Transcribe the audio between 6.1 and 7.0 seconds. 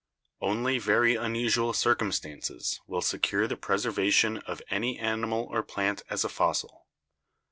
a fossil.